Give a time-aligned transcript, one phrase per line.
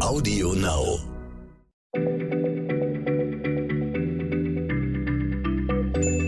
[0.00, 0.98] Audio Now.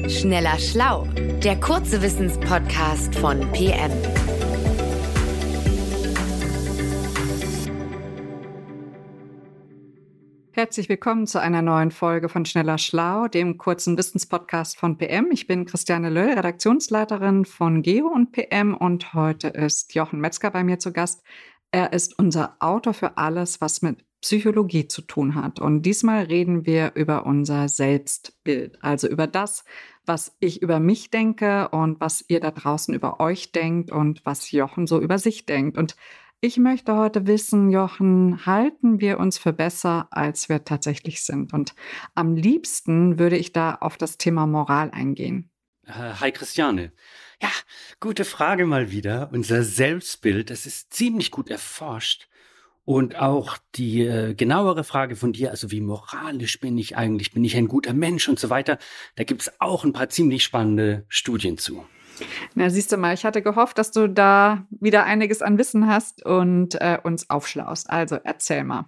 [0.08, 1.06] Schneller Schlau,
[1.44, 3.92] der kurze Wissenspodcast von PM.
[10.52, 15.30] Herzlich willkommen zu einer neuen Folge von Schneller Schlau, dem kurzen Wissenspodcast von PM.
[15.30, 20.64] Ich bin Christiane Löll, Redaktionsleiterin von Geo und PM und heute ist Jochen Metzger bei
[20.64, 21.22] mir zu Gast.
[21.70, 25.60] Er ist unser Autor für alles, was mit Psychologie zu tun hat.
[25.60, 29.64] Und diesmal reden wir über unser Selbstbild, also über das,
[30.06, 34.50] was ich über mich denke und was ihr da draußen über euch denkt und was
[34.50, 35.78] Jochen so über sich denkt.
[35.78, 35.94] Und
[36.40, 41.52] ich möchte heute wissen, Jochen, halten wir uns für besser, als wir tatsächlich sind?
[41.52, 41.74] Und
[42.14, 45.50] am liebsten würde ich da auf das Thema Moral eingehen.
[45.84, 46.92] Äh, hi Christiane.
[47.40, 47.50] Ja,
[48.00, 49.30] gute Frage mal wieder.
[49.32, 52.28] Unser Selbstbild, das ist ziemlich gut erforscht.
[52.84, 57.44] Und auch die äh, genauere Frage von dir, also wie moralisch bin ich eigentlich, bin
[57.44, 58.78] ich ein guter Mensch und so weiter,
[59.16, 61.84] da gibt es auch ein paar ziemlich spannende Studien zu.
[62.54, 66.24] Na, siehst du mal, ich hatte gehofft, dass du da wieder einiges an Wissen hast
[66.24, 67.90] und äh, uns aufschlaust.
[67.90, 68.86] Also erzähl mal.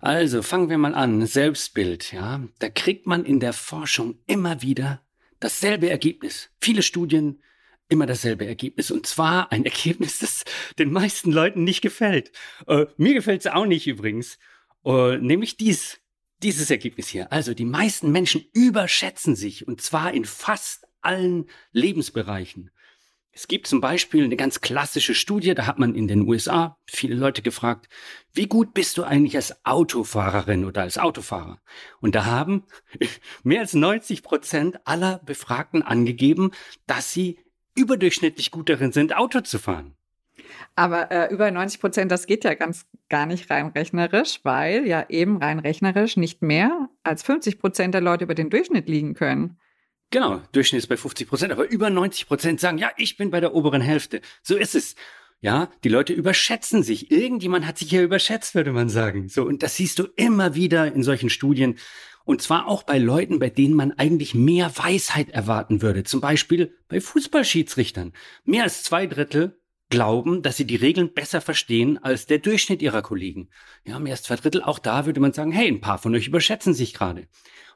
[0.00, 1.24] Also fangen wir mal an.
[1.26, 2.40] Selbstbild, ja.
[2.58, 5.00] Da kriegt man in der Forschung immer wieder
[5.40, 6.50] dasselbe Ergebnis.
[6.60, 7.42] Viele Studien,
[7.88, 8.90] immer dasselbe Ergebnis.
[8.90, 10.44] Und zwar ein Ergebnis, das
[10.78, 12.32] den meisten Leuten nicht gefällt.
[12.66, 14.38] Äh, mir gefällt es auch nicht übrigens.
[14.84, 16.00] Äh, nämlich dies,
[16.42, 17.32] dieses Ergebnis hier.
[17.32, 22.70] Also die meisten Menschen überschätzen sich und zwar in fast allen Lebensbereichen.
[23.36, 27.14] Es gibt zum Beispiel eine ganz klassische Studie, da hat man in den USA viele
[27.14, 27.86] Leute gefragt,
[28.32, 31.60] wie gut bist du eigentlich als Autofahrerin oder als Autofahrer?
[32.00, 32.64] Und da haben
[33.42, 36.52] mehr als 90 Prozent aller Befragten angegeben,
[36.86, 37.38] dass sie
[37.74, 39.96] überdurchschnittlich gut darin sind, Auto zu fahren.
[40.74, 45.04] Aber äh, über 90 Prozent, das geht ja ganz gar nicht rein rechnerisch, weil ja
[45.10, 49.58] eben rein rechnerisch nicht mehr als 50 Prozent der Leute über den Durchschnitt liegen können.
[50.10, 53.40] Genau, Durchschnitt ist bei 50 Prozent, aber über 90 Prozent sagen, ja, ich bin bei
[53.40, 54.20] der oberen Hälfte.
[54.42, 54.94] So ist es.
[55.40, 57.10] Ja, die Leute überschätzen sich.
[57.10, 59.28] Irgendjemand hat sich ja überschätzt, würde man sagen.
[59.28, 61.76] So, und das siehst du immer wieder in solchen Studien.
[62.24, 66.04] Und zwar auch bei Leuten, bei denen man eigentlich mehr Weisheit erwarten würde.
[66.04, 68.12] Zum Beispiel bei Fußballschiedsrichtern.
[68.44, 73.02] Mehr als zwei Drittel glauben, dass sie die Regeln besser verstehen als der Durchschnitt ihrer
[73.02, 73.48] Kollegen.
[73.84, 74.62] Ja, mehr als zwei Drittel.
[74.62, 77.28] Auch da würde man sagen, hey, ein paar von euch überschätzen sich gerade.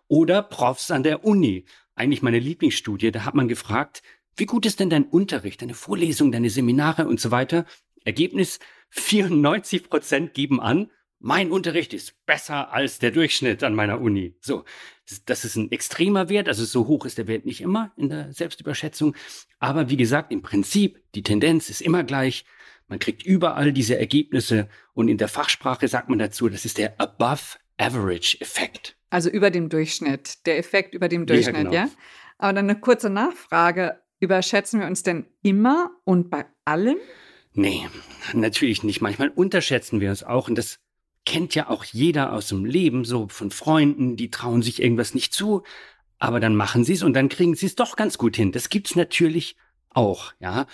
[0.09, 1.67] Oder Profs an der Uni
[2.01, 3.13] eigentlich meine Lieblingsstudie.
[3.13, 4.03] Da hat man gefragt,
[4.37, 7.67] wie gut ist denn dein Unterricht, deine Vorlesungen, deine Seminare und so weiter?
[8.05, 8.59] Ergebnis,
[8.91, 10.91] 94 Prozent geben an,
[11.23, 14.35] mein Unterricht ist besser als der Durchschnitt an meiner Uni.
[14.41, 14.65] So,
[15.27, 18.33] das ist ein extremer Wert, also so hoch ist der Wert nicht immer in der
[18.33, 19.15] Selbstüberschätzung.
[19.59, 22.47] Aber wie gesagt, im Prinzip, die Tendenz ist immer gleich.
[22.89, 26.99] Man kriegt überall diese Ergebnisse und in der Fachsprache sagt man dazu, das ist der
[26.99, 28.97] Above Average Effekt.
[29.11, 31.75] Also über dem Durchschnitt, der Effekt über dem Durchschnitt, ja, genau.
[31.75, 31.91] ja?
[32.39, 34.01] Aber dann eine kurze Nachfrage.
[34.21, 36.97] Überschätzen wir uns denn immer und bei allem?
[37.53, 37.89] Nee,
[38.33, 39.01] natürlich nicht.
[39.01, 40.79] Manchmal unterschätzen wir uns auch und das
[41.27, 45.35] kennt ja auch jeder aus dem Leben, so von Freunden, die trauen sich irgendwas nicht
[45.35, 45.63] zu,
[46.19, 48.53] aber dann machen sie es und dann kriegen sie es doch ganz gut hin.
[48.53, 49.57] Das gibt's natürlich
[49.91, 50.67] auch, ja.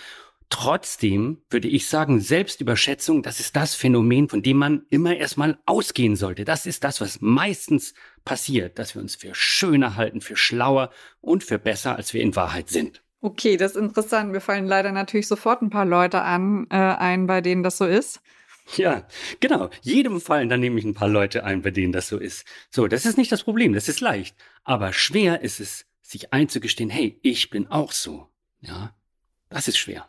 [0.49, 6.15] Trotzdem würde ich sagen, Selbstüberschätzung, das ist das Phänomen, von dem man immer erstmal ausgehen
[6.15, 6.45] sollte.
[6.45, 7.93] Das ist das, was meistens
[8.23, 12.35] passiert, dass wir uns für schöner halten, für schlauer und für besser, als wir in
[12.35, 13.03] Wahrheit sind.
[13.19, 14.31] Okay, das ist interessant.
[14.31, 17.85] Mir fallen leider natürlich sofort ein paar Leute an, äh, ein, bei denen das so
[17.85, 18.21] ist.
[18.75, 19.07] Ja,
[19.39, 19.69] genau.
[19.81, 22.45] Jedem fallen dann nämlich ein paar Leute ein, bei denen das so ist.
[22.69, 24.35] So, das ist nicht das Problem, das ist leicht.
[24.63, 28.27] Aber schwer ist es, sich einzugestehen, hey, ich bin auch so.
[28.59, 28.93] Ja,
[29.49, 30.07] das ist schwer.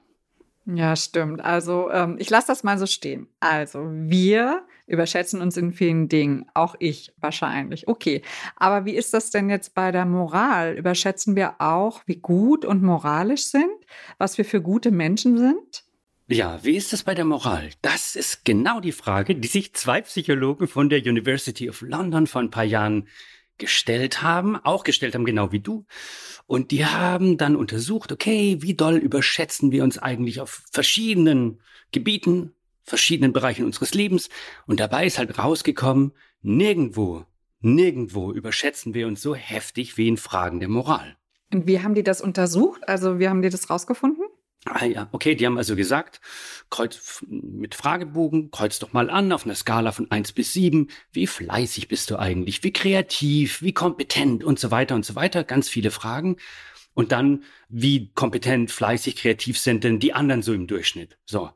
[0.70, 1.40] Ja, stimmt.
[1.42, 3.26] Also ähm, ich lasse das mal so stehen.
[3.40, 7.88] Also wir überschätzen uns in vielen Dingen, auch ich wahrscheinlich.
[7.88, 8.20] Okay,
[8.54, 10.76] aber wie ist das denn jetzt bei der Moral?
[10.76, 13.70] Überschätzen wir auch, wie gut und moralisch sind,
[14.18, 15.84] was wir für gute Menschen sind?
[16.26, 17.70] Ja, wie ist das bei der Moral?
[17.80, 22.42] Das ist genau die Frage, die sich zwei Psychologen von der University of London vor
[22.42, 23.09] ein paar Jahren
[23.59, 25.84] gestellt haben, auch gestellt haben, genau wie du.
[26.47, 31.60] Und die haben dann untersucht, okay, wie doll überschätzen wir uns eigentlich auf verschiedenen
[31.93, 34.31] Gebieten, verschiedenen Bereichen unseres Lebens.
[34.66, 36.13] Und dabei ist halt rausgekommen,
[36.43, 37.25] nirgendwo,
[37.60, 41.16] nirgendwo überschätzen wir uns so heftig wie in Fragen der Moral.
[41.53, 42.89] Und wie haben die das untersucht?
[42.89, 44.25] Also wie haben die das rausgefunden?
[44.70, 46.20] Ah ja, okay, die haben also gesagt,
[46.70, 50.88] kreuz mit Fragebogen, kreuz doch mal an auf einer Skala von eins bis sieben.
[51.12, 52.62] Wie fleißig bist du eigentlich?
[52.62, 53.62] Wie kreativ?
[53.62, 54.44] Wie kompetent?
[54.44, 55.44] Und so weiter und so weiter.
[55.44, 56.36] Ganz viele Fragen.
[56.94, 61.16] Und dann, wie kompetent, fleißig, kreativ sind denn die anderen so im Durchschnitt?
[61.24, 61.50] So.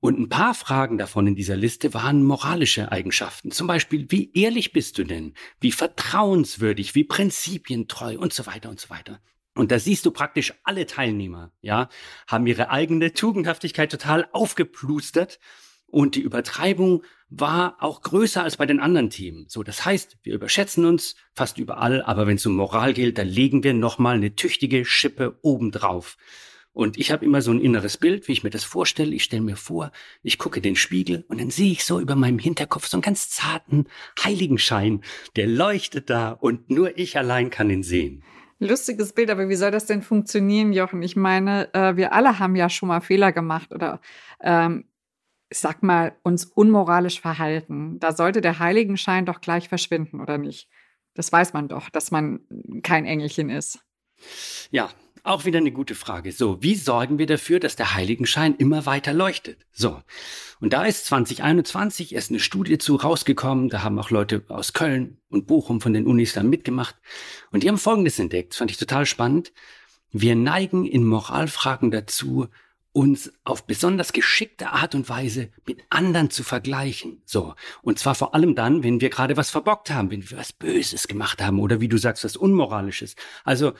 [0.00, 3.50] Und ein paar Fragen davon in dieser Liste waren moralische Eigenschaften.
[3.50, 5.34] Zum Beispiel, wie ehrlich bist du denn?
[5.60, 9.20] Wie vertrauenswürdig, wie prinzipientreu und so weiter und so weiter.
[9.56, 11.88] Und da siehst du praktisch alle Teilnehmer, ja,
[12.26, 15.40] haben ihre eigene Tugendhaftigkeit total aufgeplustert
[15.86, 19.46] und die Übertreibung war auch größer als bei den anderen Themen.
[19.48, 23.28] So, das heißt, wir überschätzen uns fast überall, aber wenn es um Moral geht, dann
[23.28, 26.16] legen wir nochmal eine tüchtige Schippe obendrauf.
[26.72, 29.14] Und ich habe immer so ein inneres Bild, wie ich mir das vorstelle.
[29.14, 29.90] Ich stelle mir vor,
[30.22, 33.30] ich gucke den Spiegel und dann sehe ich so über meinem Hinterkopf so einen ganz
[33.30, 33.86] zarten
[34.22, 35.02] Heiligenschein,
[35.36, 38.22] der leuchtet da und nur ich allein kann ihn sehen.
[38.58, 41.02] Lustiges Bild, aber wie soll das denn funktionieren, Jochen?
[41.02, 44.00] Ich meine, äh, wir alle haben ja schon mal Fehler gemacht oder
[44.40, 44.86] ähm,
[45.48, 48.00] ich sag mal, uns unmoralisch verhalten.
[48.00, 50.68] Da sollte der Heiligenschein doch gleich verschwinden, oder nicht?
[51.14, 52.40] Das weiß man doch, dass man
[52.82, 53.80] kein Engelchen ist.
[54.70, 54.90] Ja,
[55.26, 56.32] auch wieder eine gute Frage.
[56.32, 59.66] So, wie sorgen wir dafür, dass der Heiligenschein immer weiter leuchtet?
[59.72, 60.02] So.
[60.60, 63.68] Und da ist 2021 erst eine Studie zu rausgekommen.
[63.68, 66.96] Da haben auch Leute aus Köln und Bochum von den Unis da mitgemacht.
[67.50, 68.52] Und die haben Folgendes entdeckt.
[68.52, 69.52] Das fand ich total spannend.
[70.12, 72.48] Wir neigen in Moralfragen dazu,
[72.96, 77.20] uns auf besonders geschickte Art und Weise mit anderen zu vergleichen.
[77.26, 77.54] So.
[77.82, 81.06] Und zwar vor allem dann, wenn wir gerade was verbockt haben, wenn wir was Böses
[81.06, 83.14] gemacht haben oder wie du sagst, was Unmoralisches.
[83.44, 83.74] Also,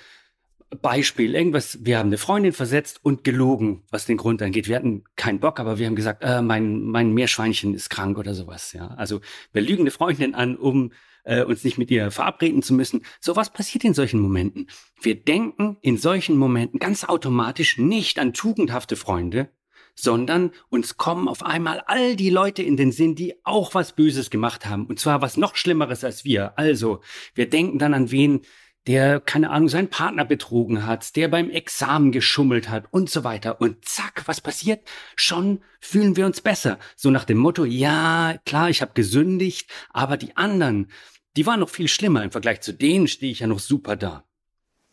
[0.70, 4.68] Beispiel, irgendwas, wir haben eine Freundin versetzt und gelogen, was den Grund angeht.
[4.68, 8.34] Wir hatten keinen Bock, aber wir haben gesagt, äh, mein, mein Meerschweinchen ist krank oder
[8.34, 8.88] sowas, ja.
[8.88, 9.20] Also
[9.52, 10.92] wir lügen eine Freundin an, um
[11.24, 13.02] äh, uns nicht mit ihr verabreden zu müssen.
[13.20, 14.68] So was passiert in solchen Momenten.
[15.00, 19.50] Wir denken in solchen Momenten ganz automatisch nicht an tugendhafte Freunde,
[19.94, 24.30] sondern uns kommen auf einmal all die Leute in den Sinn, die auch was Böses
[24.30, 24.86] gemacht haben.
[24.86, 26.58] Und zwar was noch Schlimmeres als wir.
[26.58, 27.00] Also,
[27.34, 28.42] wir denken dann an wen,
[28.86, 33.60] der, keine Ahnung, seinen Partner betrogen hat, der beim Examen geschummelt hat und so weiter.
[33.60, 34.88] Und zack, was passiert?
[35.16, 36.78] Schon fühlen wir uns besser.
[36.94, 40.88] So nach dem Motto, ja, klar, ich habe gesündigt, aber die anderen,
[41.36, 42.22] die waren noch viel schlimmer.
[42.22, 44.24] Im Vergleich zu denen stehe ich ja noch super da.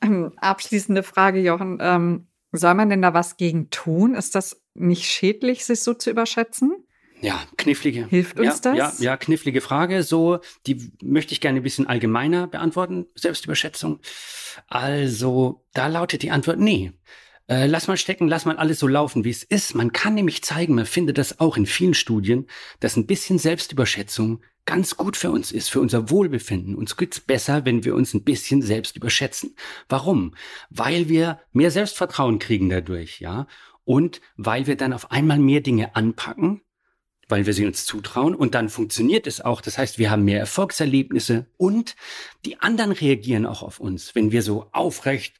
[0.02, 1.78] Ähm, abschließende Frage, Jochen.
[1.80, 4.16] Ähm, soll man denn da was gegen tun?
[4.16, 6.83] Ist das nicht schädlich, sich so zu überschätzen?
[7.24, 8.06] Ja, knifflige.
[8.08, 9.00] Hilft uns ja, das?
[9.00, 10.04] Ja, ja, knifflige Frage.
[10.04, 13.06] So, die möchte ich gerne ein bisschen allgemeiner beantworten.
[13.16, 14.00] Selbstüberschätzung.
[14.68, 16.92] Also, da lautet die Antwort nee.
[17.48, 19.74] Äh, lass mal stecken, lass mal alles so laufen, wie es ist.
[19.74, 22.48] Man kann nämlich zeigen, man findet das auch in vielen Studien,
[22.80, 26.76] dass ein bisschen Selbstüberschätzung ganz gut für uns ist, für unser Wohlbefinden.
[26.76, 29.56] Uns geht's besser, wenn wir uns ein bisschen selbst überschätzen.
[29.88, 30.36] Warum?
[30.70, 33.48] Weil wir mehr Selbstvertrauen kriegen dadurch, ja.
[33.86, 36.62] Und weil wir dann auf einmal mehr Dinge anpacken,
[37.28, 39.62] weil wir sie uns zutrauen und dann funktioniert es auch.
[39.62, 41.96] Das heißt, wir haben mehr Erfolgserlebnisse und
[42.46, 44.16] die anderen reagieren auch auf uns.
[44.16, 45.36] Wenn wir so aufrecht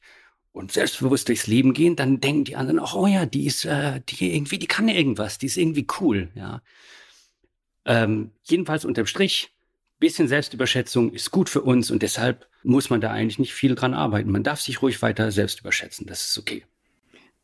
[0.52, 4.00] und selbstbewusst durchs Leben gehen, dann denken die anderen auch, oh ja, die ist, äh,
[4.08, 6.62] die irgendwie, die kann irgendwas, die ist irgendwie cool, ja.
[7.86, 9.50] Ähm, jedenfalls unterm Strich,
[9.98, 13.94] bisschen Selbstüberschätzung ist gut für uns und deshalb muss man da eigentlich nicht viel dran
[13.94, 14.30] arbeiten.
[14.30, 16.64] Man darf sich ruhig weiter selbst überschätzen, das ist okay.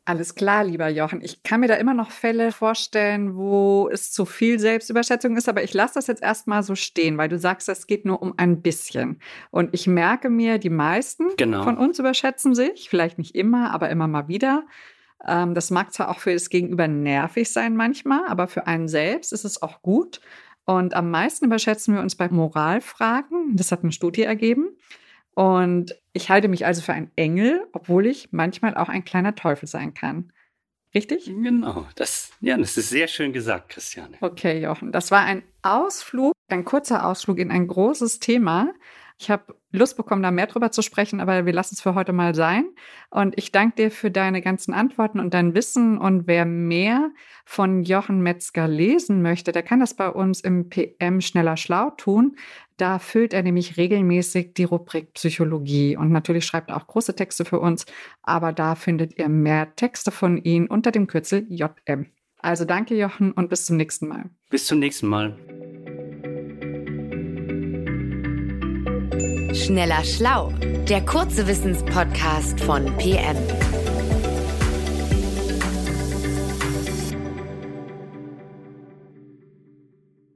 [0.03, 1.21] Alles klar, lieber Jochen.
[1.21, 5.63] Ich kann mir da immer noch Fälle vorstellen, wo es zu viel Selbstüberschätzung ist, aber
[5.63, 8.63] ich lasse das jetzt erstmal so stehen, weil du sagst, es geht nur um ein
[8.63, 9.19] bisschen.
[9.51, 11.63] Und ich merke mir, die meisten genau.
[11.63, 14.65] von uns überschätzen sich, vielleicht nicht immer, aber immer mal wieder.
[15.27, 19.31] Ähm, das mag zwar auch für das Gegenüber nervig sein manchmal, aber für einen selbst
[19.33, 20.19] ist es auch gut.
[20.65, 23.55] Und am meisten überschätzen wir uns bei Moralfragen.
[23.55, 24.69] Das hat eine Studie ergeben.
[25.35, 29.67] Und ich halte mich also für einen Engel, obwohl ich manchmal auch ein kleiner Teufel
[29.67, 30.31] sein kann.
[30.93, 31.25] Richtig?
[31.25, 34.17] Genau, das, ja, das ist sehr schön gesagt, Christiane.
[34.19, 34.91] Okay, Jochen.
[34.91, 38.73] Das war ein Ausflug, ein kurzer Ausflug in ein großes Thema.
[39.21, 42.11] Ich habe Lust bekommen, da mehr drüber zu sprechen, aber wir lassen es für heute
[42.11, 42.65] mal sein.
[43.11, 45.99] Und ich danke dir für deine ganzen Antworten und dein Wissen.
[45.99, 47.11] Und wer mehr
[47.45, 52.35] von Jochen Metzger lesen möchte, der kann das bei uns im PM Schneller Schlau tun.
[52.77, 57.45] Da füllt er nämlich regelmäßig die Rubrik Psychologie und natürlich schreibt er auch große Texte
[57.45, 57.85] für uns,
[58.23, 62.07] aber da findet ihr mehr Texte von ihm unter dem Kürzel JM.
[62.39, 64.31] Also danke Jochen und bis zum nächsten Mal.
[64.49, 65.37] Bis zum nächsten Mal.
[69.53, 70.53] Schneller Schlau,
[70.87, 73.35] der kurze Wissenspodcast von PM.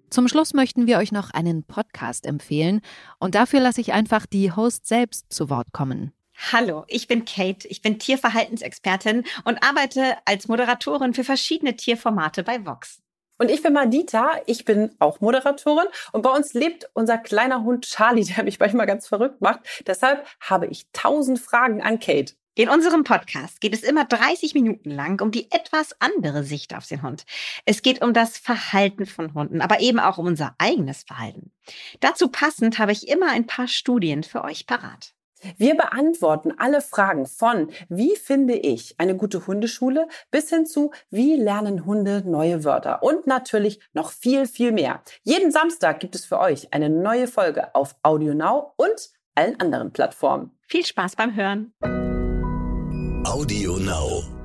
[0.09, 2.81] Zum Schluss möchten wir euch noch einen Podcast empfehlen
[3.17, 6.11] und dafür lasse ich einfach die Host selbst zu Wort kommen.
[6.51, 12.65] Hallo, ich bin Kate, ich bin Tierverhaltensexpertin und arbeite als Moderatorin für verschiedene Tierformate bei
[12.65, 13.01] Vox.
[13.37, 17.85] Und ich bin Madita, ich bin auch Moderatorin und bei uns lebt unser kleiner Hund
[17.85, 19.61] Charlie, der mich manchmal ganz verrückt macht.
[19.87, 22.33] Deshalb habe ich tausend Fragen an Kate.
[22.57, 26.87] In unserem Podcast geht es immer 30 Minuten lang um die etwas andere Sicht auf
[26.87, 27.25] den Hund.
[27.65, 31.51] Es geht um das Verhalten von Hunden, aber eben auch um unser eigenes Verhalten.
[31.99, 35.13] Dazu passend habe ich immer ein paar Studien für euch parat.
[35.57, 41.35] Wir beantworten alle Fragen von wie finde ich eine gute Hundeschule bis hin zu wie
[41.35, 45.01] lernen Hunde neue Wörter und natürlich noch viel, viel mehr.
[45.23, 50.51] Jeden Samstag gibt es für euch eine neue Folge auf AudioNow und allen anderen Plattformen.
[50.67, 51.73] Viel Spaß beim Hören.
[53.25, 54.44] Audio Now.